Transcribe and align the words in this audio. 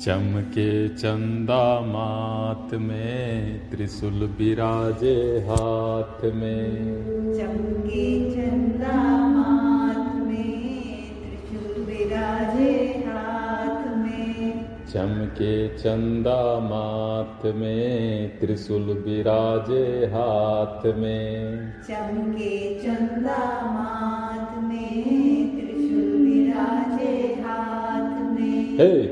चमके 0.00 0.88
चंदा 0.88 1.80
मात 1.80 2.74
में 2.74 3.70
त्रिशूल 3.70 4.34
विराजे 4.38 5.46
हाथ 5.50 6.24
में। 6.24 6.94
चमके 7.34 8.30
चंदा 8.30 9.28
माथ 9.28 10.26
में 10.26 10.82
त्रिशूल 11.22 11.84
विराजे 11.84 13.04
हाथ 13.06 13.96
में। 13.96 14.64
चमके 14.92 15.78
चंदा 15.78 16.60
मात 16.60 17.54
में 17.54 18.40
त्रिशूल 18.40 18.82
विराजे 18.82 20.06
हाथ 20.06 20.86
में। 20.86 21.72
चमके 21.88 22.78
चंदा 22.78 23.60
मात 23.64 24.64
में 24.64 25.02
त्रिशूल 25.50 26.26
विराजे 26.26 27.42
हाथ 27.42 28.30
में। 28.30 28.78
हे! 28.78 29.11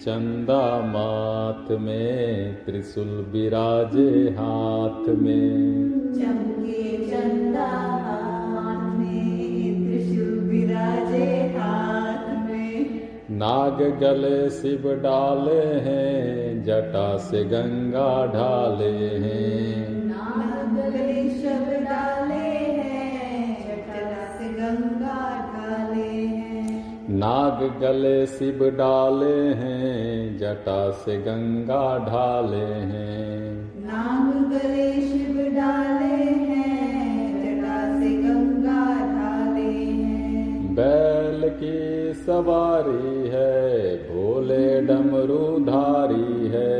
चंदा 0.00 0.80
मात 0.80 1.70
में 1.80 2.54
त्रिशूल 2.64 3.30
विराजे 3.32 4.10
हाथ 4.38 5.08
में। 5.08 5.90
चमके 6.14 6.82
चंदा 7.10 7.66
हाथ 8.04 8.98
में 8.98 9.86
त्रिशूल 9.86 10.38
विराजे 10.38 11.54
हाथ 11.56 12.50
में। 12.50 13.00
नाग 13.30 13.82
गले 14.00 14.50
शिव 14.50 14.92
डाले 14.94 15.62
हैं 15.62 16.64
जटा 16.64 17.16
से 17.16 17.44
गंगा 17.44 18.26
ढाले 18.26 18.92
हैं। 19.18 20.04
नाग 20.04 20.76
गले 20.76 21.28
शब 21.28 21.72
डाले 21.84 22.23
नाग 27.24 27.60
गले 27.80 28.16
शिव 28.26 28.58
डाले 28.70 29.36
हैं 29.54 30.38
जटा 30.38 30.80
से 30.90 31.16
गंगा 31.18 31.84
ढाले 31.98 32.66
हैं। 32.90 33.44
नाग 33.84 34.26
गले 34.50 34.88
शिव 35.02 35.38
डाले 35.54 36.18
हैं 36.40 37.14
जटा 37.38 37.78
से 38.00 38.10
गंगा 38.16 38.82
ढाले 39.12 39.72
हैं। 40.00 40.74
बैल 40.74 41.48
की 41.54 41.78
सवारी 42.20 43.28
है 43.28 43.96
भोले 44.04 44.66
डमरू 44.82 45.46
धारी 45.64 46.48
है। 46.48 46.76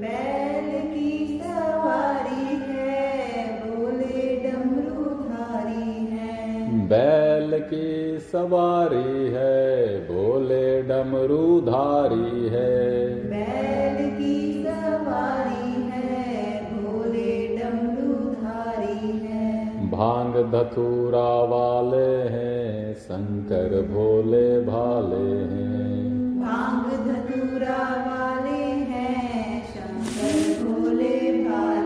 बैल 0.00 0.68
की 0.88 1.40
सवारी 1.44 2.58
है 2.64 3.46
भोले 3.62 4.26
डमरू 4.42 5.04
धारी 5.22 5.94
है। 6.06 6.80
बैल 6.88 7.35
की 7.58 8.18
सवारी 8.18 9.28
है 9.32 9.98
भोले 9.98 10.82
डमरूधारी 10.82 12.48
है। 12.48 12.74
बैल 13.24 14.10
की 14.10 14.64
सवारी 14.64 15.82
है 15.90 16.60
भोले 16.72 17.56
डमरूधारी 17.56 19.18
है। 19.18 19.90
भाँग 19.90 20.36
धतूरा 20.52 21.30
वाले 21.44 22.06
हैं 22.28 22.94
शंकर 22.94 23.82
भोले 23.82 24.60
भाले 24.60 25.30
हैं। 25.44 26.40
भाँग 26.40 26.86
धतूरा 27.06 27.82
वाले 28.06 28.64
हैं 28.90 29.66
शंकर 29.66 30.64
भोले 30.64 31.44
भाले 31.44 31.85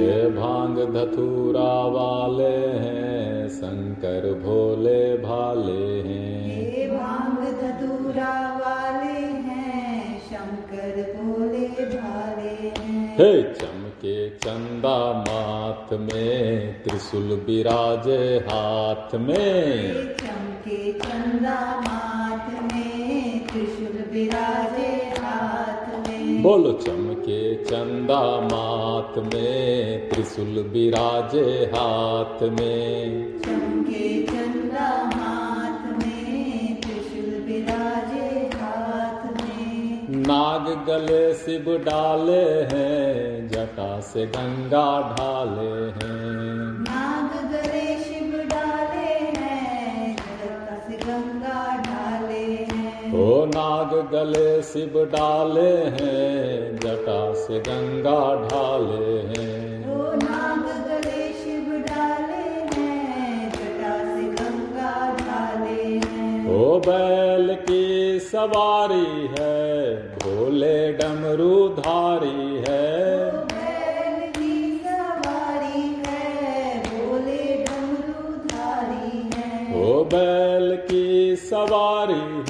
हे 0.00 0.30
भाँग 0.30 0.76
धतूरा 0.94 1.72
वाले 1.86 2.56
हैं 2.78 3.48
शंकर 3.48 4.22
भोले 4.44 5.16
भाले 5.16 6.00
हैं। 6.00 6.76
ये 6.76 6.86
भाँग 6.88 7.42
धतूरा 7.60 8.32
वाले 8.56 9.20
हैं 9.20 10.20
शंकर 10.20 10.96
भोले 11.16 11.68
भाले 11.84 12.70
हैं। 12.78 13.16
हे 13.18 13.42
चमके 13.42 14.30
चंदा 14.30 15.12
माथ 15.28 15.92
में 15.92 16.82
त्रिशूल 16.82 17.44
विराजे 17.46 18.36
हाथ 18.48 19.14
में। 19.14 19.94
चमके 20.16 20.92
चंदा 20.92 21.60
माथ 21.80 22.62
में 22.62 23.46
त्रिशूल 23.46 24.04
विराजे 24.12 24.92
हाथ 25.18 26.08
में। 26.08 26.42
बोलो 26.42 26.72
चमके 26.72 27.09
चंदा 27.70 28.22
मात 28.40 29.34
में 29.34 30.08
त्रिशूल 30.10 30.58
विराजे 30.72 31.72
हाथ 31.74 32.42
में। 32.42 33.38
चमके 33.38 34.22
चंदा 34.22 34.88
मात 35.04 36.02
में 36.02 36.80
त्रिशूल 36.80 37.30
विराजे 37.46 38.50
हाथ 38.54 39.22
में। 39.32 40.08
नाग 40.26 40.84
गले 40.86 41.34
शिव 41.34 41.78
डाले 41.78 42.44
हैं 42.74 43.48
जटा 43.48 44.00
से 44.00 44.26
गंगा 44.26 44.88
ढाले 45.12 45.80
हैं। 45.90 46.49
नाग 53.80 53.92
गले 54.12 54.62
शिव 54.62 54.96
डाले 55.12 55.70
हैं 55.92 56.76
जटा 56.76 57.20
से 57.34 57.60
गंगा 57.60 58.18
ढाले 58.42 59.12
हैं। 59.28 59.60
ओ 59.90 60.10
नाग 60.22 60.66
गले 60.88 61.22
शिव 61.32 61.70
डाले 61.88 62.50
हैं 62.74 63.52
जटा 63.52 63.94
से 64.10 64.26
गंगा 64.32 64.92
ढाले 65.20 65.86
हैं। 65.96 66.56
ओ 66.56 66.78
बैल 66.78 67.54
की 67.62 67.86
सवारी 68.20 69.30
है 69.38 69.96
भोले 70.16 70.76
है। 72.66 72.84
की 74.36 74.80
सवारी 74.84 75.84
है 76.06 76.78
है। 79.34 79.82
ओ 79.82 80.04
बैल 80.04 80.76
की 80.90 81.36
सवारी 81.36 82.22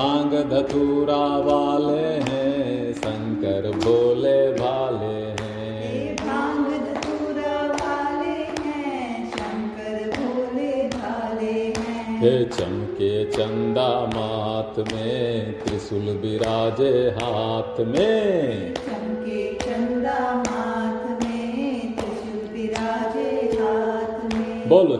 भाँग 0.01 0.35
धतूरा 0.51 1.25
वाले 1.39 2.05
हैं 2.29 2.93
शंकर 2.93 3.71
भोले 3.71 4.53
भाले 4.53 5.19
हैं। 5.41 6.17
भाँग 6.17 6.69
धतूरा 6.85 7.57
वाले 7.73 8.37
हैं 8.61 9.31
शंकर 9.31 9.99
भोले 10.11 10.73
भाले 10.89 11.53
हैं। 11.79 12.21
हे 12.21 12.45
चमके 12.45 13.13
चंदा 13.31 13.89
मात 14.15 14.79
में 14.93 15.61
त्रिशूल 15.61 16.09
विराजे 16.23 16.93
हाथ 17.19 17.81
में। 17.81 18.75
चमके 18.75 19.55
चंदा 19.55 20.35
मात 20.37 21.25
में 21.25 21.97
त्रिशूल 21.97 22.49
विराजे 22.55 23.31
हाथ 23.61 24.35
में। 24.35 24.69
बोलो 24.69 24.97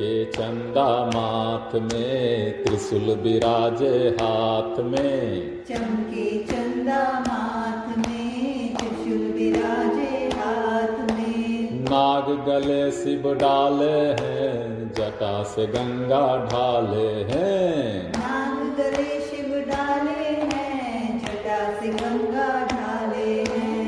चमके 0.00 0.24
चंदा 0.24 0.84
माथ 1.06 1.74
में 1.74 2.64
त्रिशूल 2.64 3.10
विराजे 3.22 3.96
हाथ 4.20 4.78
में। 4.80 5.64
चमके 5.68 6.24
चंदा 6.44 7.02
माथ 7.20 7.98
में 7.98 8.74
त्रिशूल 8.74 9.26
विराजे 9.32 10.30
हाथ 10.38 11.12
में। 11.12 11.84
नाग 11.84 12.30
गले 12.48 12.90
शिव 12.92 13.32
डाले 13.34 13.92
हैं 14.22 14.88
जटा 14.92 15.42
से 15.42 15.66
गंगा 15.66 16.24
ढाले 16.46 17.08
हैं। 17.32 18.12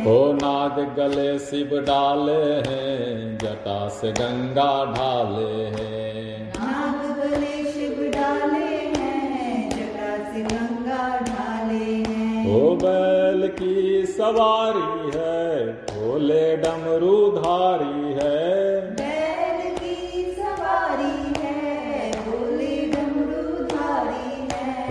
ओ 0.03 0.15
नाग 0.33 0.79
गले 0.95 1.39
शिव 1.39 1.71
डाले 1.81 2.41
हैं 2.67 3.39
जटा 3.39 3.77
से 3.89 4.11
गंगा 4.13 4.73
ढाले 4.95 5.67
हैं। 5.75 6.33
नाग 6.57 7.05
गले 7.19 7.63
शिव 7.67 8.01
डाले 8.17 8.73
हैं 8.97 9.69
जटा 9.71 10.17
से 10.33 10.43
गंगा 10.43 11.07
ढाले 11.21 11.95
हैं। 12.09 12.57
ओ 12.57 12.75
बैल 12.83 13.49
की 13.61 14.07
सवारी 14.09 15.19
है 15.19 15.67
भोले 15.93 16.45
डमरूधारी 16.57 18.19
है। 18.21 19.22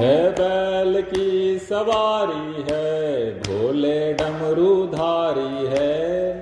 है 0.02 0.32
बैल 0.32 1.02
की 1.02 1.60
सवारी 1.60 2.64
है 2.70 3.34
भोले 3.40 4.14
डमरूधारी 4.14 5.68
है। 5.68 5.92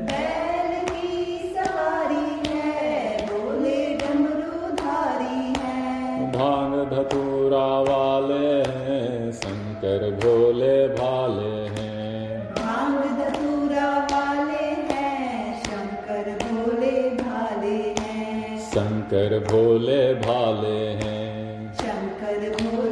बैल 0.03 0.85
की 0.89 1.56
सवारी 1.56 2.29
है 2.47 3.25
भोले 3.27 3.79
डमरूधारी 3.95 5.41
है। 5.57 6.31
भाँग 6.31 6.73
धतूरा 6.94 7.67
वाले 7.89 8.53
हैं 8.69 9.31
शंकर 9.31 10.09
भोले 10.23 10.77
भाले 10.95 11.53
हैं। 11.75 12.53
भाँग 12.53 13.01
धतूरा 13.19 13.91
वाले 14.13 14.67
हैं 14.91 15.63
शंकर 15.63 16.31
भोले 16.44 17.09
भाले 17.15 17.77
हैं। 18.00 18.59
शंकर 18.69 19.39
भोले 19.51 20.13
भाले 20.23 20.79
हैं। 21.03 21.27
शंकर 21.73 22.50
भोले 22.50 22.88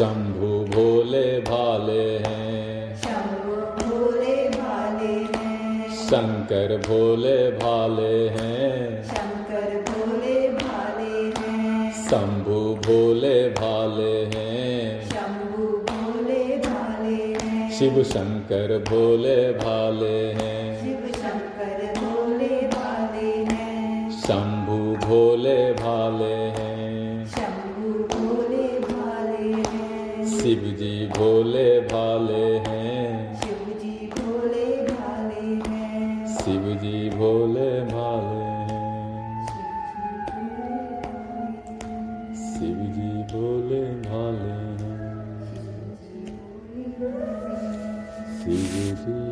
शंभु 0.00 0.46
भोले 0.46 1.40
भाले 1.40 2.18
हैं। 2.18 2.96
शंभु 2.96 3.52
भोले 3.52 4.48
भाले 4.48 5.38
हैं। 5.38 5.88
शंकर 5.96 6.76
भोले 6.76 7.50
भाले 7.50 8.28
हैं। 8.28 9.04
शंकर 9.04 9.84
भोले 9.88 10.48
भाले 10.48 11.40
हैं। 11.40 11.92
शंभु 11.92 12.74
भोले 12.74 13.48
भाले 13.48 14.24
हैं। 14.34 15.08
शंभु 15.08 15.62
भोले 15.62 16.56
भाले 16.56 17.34
हैं। 17.42 17.70
शिव 17.70 18.02
शंकर 18.02 18.78
भोले 18.78 19.52
भाले 19.52 20.32
हैं। 20.32 20.80
शिव 20.80 21.12
शंकर 21.14 22.00
भोले 22.00 22.66
भाले 22.66 23.54
हैं। 23.54 24.10
शंभु 24.10 25.06
भोले 25.06 25.72
भाले 25.72 26.34
हैं। 26.34 26.79
शिव 30.50 30.62
जी 30.62 31.06
भोले 31.06 31.80
भाले 31.80 32.58
हैं। 32.58 33.34
शिव 33.40 33.78
जी 33.82 34.10
भोले 34.10 34.86
भाले 34.86 35.70
हैं। 35.70 36.26
शिव 36.26 36.64
जी 36.76 37.10
भोले 37.10 37.68
भाले 37.84 38.48
हैं। 38.70 39.44
शिव 42.34 42.82
जी 42.96 43.10
भोले 43.32 43.84
भाले 44.08 44.56
हैं। 44.82 44.98
शिव 48.40 48.96
जी 49.06 49.29